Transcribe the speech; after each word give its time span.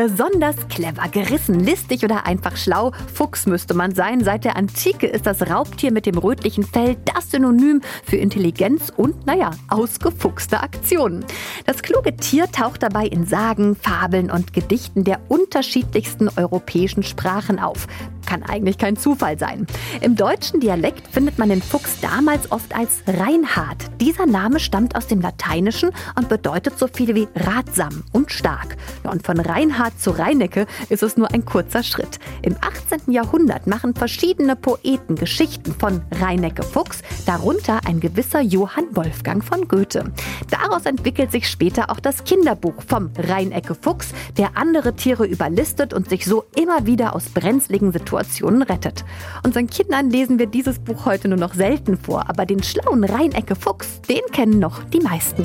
Besonders 0.00 0.54
clever, 0.68 1.08
gerissen, 1.08 1.58
listig 1.58 2.04
oder 2.04 2.24
einfach 2.24 2.56
schlau. 2.56 2.92
Fuchs 3.12 3.46
müsste 3.46 3.74
man 3.74 3.96
sein. 3.96 4.22
Seit 4.22 4.44
der 4.44 4.56
Antike 4.56 5.08
ist 5.08 5.26
das 5.26 5.50
Raubtier 5.50 5.90
mit 5.90 6.06
dem 6.06 6.16
rötlichen 6.16 6.62
Fell 6.62 6.96
das 7.04 7.32
Synonym 7.32 7.80
für 8.04 8.16
Intelligenz 8.16 8.92
und, 8.96 9.26
naja, 9.26 9.50
ausgefuchste 9.68 10.62
Aktionen. 10.62 11.24
Das 11.66 11.82
kluge 11.82 12.14
Tier 12.14 12.48
taucht 12.52 12.84
dabei 12.84 13.06
in 13.06 13.26
Sagen, 13.26 13.74
Fabeln 13.74 14.30
und 14.30 14.52
Gedichten 14.52 15.02
der 15.02 15.18
unterschiedlichsten 15.26 16.28
europäischen 16.28 17.02
Sprachen 17.02 17.58
auf. 17.58 17.88
Kann 18.24 18.42
eigentlich 18.42 18.76
kein 18.76 18.96
Zufall 18.96 19.38
sein. 19.38 19.66
Im 20.02 20.14
deutschen 20.14 20.60
Dialekt 20.60 21.08
findet 21.08 21.38
man 21.38 21.48
den 21.48 21.62
Fuchs 21.62 21.98
damals 22.00 22.52
oft 22.52 22.76
als 22.76 23.02
Reinhard. 23.06 23.78
Dieser 24.02 24.26
Name 24.26 24.60
stammt 24.60 24.94
aus 24.96 25.06
dem 25.06 25.22
Lateinischen 25.22 25.90
und 26.14 26.28
bedeutet 26.28 26.78
so 26.78 26.88
viel 26.88 27.14
wie 27.14 27.26
ratsam 27.34 28.04
und 28.12 28.30
stark. 28.30 28.76
Und 29.10 29.26
von 29.26 29.40
Reinhard 29.40 30.00
zu 30.00 30.10
Reinecke 30.10 30.66
ist 30.88 31.02
es 31.02 31.16
nur 31.16 31.32
ein 31.32 31.44
kurzer 31.44 31.82
Schritt. 31.82 32.18
Im 32.42 32.56
18. 32.60 33.12
Jahrhundert 33.12 33.66
machen 33.66 33.94
verschiedene 33.94 34.56
Poeten 34.56 35.16
Geschichten 35.16 35.74
von 35.78 36.02
Reinecke 36.20 36.62
Fuchs, 36.62 37.02
darunter 37.26 37.80
ein 37.86 38.00
gewisser 38.00 38.40
Johann 38.40 38.84
Wolfgang 38.94 39.44
von 39.44 39.68
Goethe. 39.68 40.12
Daraus 40.50 40.86
entwickelt 40.86 41.32
sich 41.32 41.48
später 41.48 41.90
auch 41.90 42.00
das 42.00 42.24
Kinderbuch 42.24 42.82
vom 42.86 43.10
Reinecke 43.16 43.74
Fuchs, 43.74 44.08
der 44.36 44.56
andere 44.56 44.94
Tiere 44.94 45.26
überlistet 45.26 45.94
und 45.94 46.08
sich 46.08 46.24
so 46.24 46.44
immer 46.56 46.86
wieder 46.86 47.14
aus 47.14 47.24
brenzligen 47.30 47.92
Situationen 47.92 48.62
rettet. 48.62 49.04
Unseren 49.44 49.68
Kindern 49.68 50.10
lesen 50.10 50.38
wir 50.38 50.46
dieses 50.46 50.78
Buch 50.78 51.04
heute 51.04 51.28
nur 51.28 51.38
noch 51.38 51.54
selten 51.54 51.96
vor, 51.96 52.28
aber 52.28 52.46
den 52.46 52.62
schlauen 52.62 53.04
Reinecke 53.04 53.56
Fuchs, 53.56 54.00
den 54.02 54.22
kennen 54.32 54.58
noch 54.58 54.82
die 54.84 55.00
meisten. 55.00 55.44